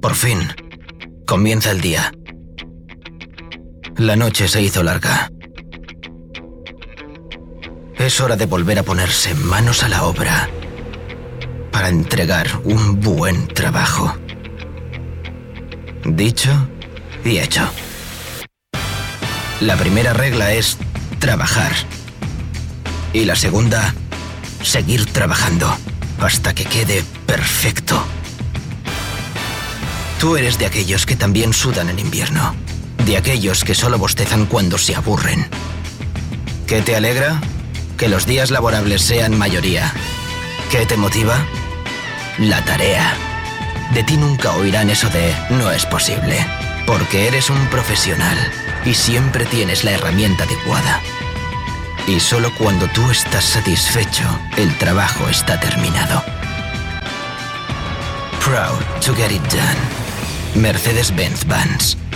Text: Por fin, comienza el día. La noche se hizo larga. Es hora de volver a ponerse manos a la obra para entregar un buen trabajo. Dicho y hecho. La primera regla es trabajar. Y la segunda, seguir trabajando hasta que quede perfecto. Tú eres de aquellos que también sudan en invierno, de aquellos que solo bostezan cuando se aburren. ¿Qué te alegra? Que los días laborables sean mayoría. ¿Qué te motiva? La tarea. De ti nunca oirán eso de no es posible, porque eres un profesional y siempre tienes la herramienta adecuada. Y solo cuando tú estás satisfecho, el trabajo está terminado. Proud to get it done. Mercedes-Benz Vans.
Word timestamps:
Por 0.00 0.14
fin, 0.14 0.40
comienza 1.26 1.70
el 1.70 1.80
día. 1.80 2.12
La 3.96 4.16
noche 4.16 4.48
se 4.48 4.62
hizo 4.62 4.82
larga. 4.82 5.30
Es 7.96 8.20
hora 8.20 8.36
de 8.36 8.46
volver 8.46 8.78
a 8.78 8.82
ponerse 8.82 9.34
manos 9.34 9.82
a 9.82 9.88
la 9.88 10.04
obra 10.04 10.48
para 11.72 11.88
entregar 11.88 12.46
un 12.64 13.00
buen 13.00 13.46
trabajo. 13.48 14.16
Dicho 16.04 16.50
y 17.24 17.38
hecho. 17.38 17.68
La 19.60 19.76
primera 19.76 20.12
regla 20.12 20.52
es 20.52 20.78
trabajar. 21.18 21.72
Y 23.12 23.24
la 23.24 23.36
segunda, 23.36 23.94
seguir 24.62 25.06
trabajando 25.06 25.72
hasta 26.20 26.54
que 26.54 26.64
quede 26.64 27.04
perfecto. 27.26 28.07
Tú 30.18 30.36
eres 30.36 30.58
de 30.58 30.66
aquellos 30.66 31.06
que 31.06 31.14
también 31.14 31.52
sudan 31.52 31.88
en 31.90 32.00
invierno, 32.00 32.56
de 33.06 33.16
aquellos 33.16 33.62
que 33.62 33.76
solo 33.76 33.98
bostezan 33.98 34.46
cuando 34.46 34.76
se 34.76 34.96
aburren. 34.96 35.48
¿Qué 36.66 36.82
te 36.82 36.96
alegra? 36.96 37.40
Que 37.96 38.08
los 38.08 38.26
días 38.26 38.50
laborables 38.50 39.02
sean 39.02 39.38
mayoría. 39.38 39.92
¿Qué 40.72 40.86
te 40.86 40.96
motiva? 40.96 41.38
La 42.38 42.64
tarea. 42.64 43.14
De 43.94 44.02
ti 44.02 44.16
nunca 44.16 44.56
oirán 44.56 44.90
eso 44.90 45.08
de 45.10 45.32
no 45.50 45.70
es 45.70 45.86
posible, 45.86 46.44
porque 46.84 47.28
eres 47.28 47.48
un 47.48 47.64
profesional 47.68 48.36
y 48.84 48.94
siempre 48.94 49.44
tienes 49.46 49.84
la 49.84 49.92
herramienta 49.92 50.44
adecuada. 50.44 51.00
Y 52.08 52.18
solo 52.18 52.52
cuando 52.58 52.88
tú 52.88 53.08
estás 53.10 53.44
satisfecho, 53.44 54.24
el 54.56 54.76
trabajo 54.78 55.28
está 55.28 55.60
terminado. 55.60 56.24
Proud 58.40 58.80
to 59.00 59.14
get 59.14 59.30
it 59.30 59.42
done. 59.52 59.97
Mercedes-Benz 60.54 61.44
Vans. 61.46 62.07